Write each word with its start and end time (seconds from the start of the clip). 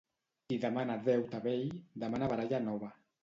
Qui 0.45 0.55
demana 0.63 0.95
deute 1.09 1.41
vell, 1.45 1.69
demana 2.05 2.31
baralla 2.35 2.63
nova. 2.71 2.93